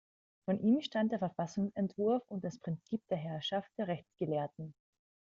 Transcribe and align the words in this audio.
Von 0.45 0.59
ihm 0.59 0.81
stammt 0.81 1.11
der 1.11 1.19
Verfassungsentwurf 1.19 2.23
und 2.31 2.43
das 2.43 2.57
Prinzip 2.57 3.07
der 3.09 3.19
Herrschaft 3.19 3.69
der 3.77 3.87
Rechtsgelehrten. 3.87 4.73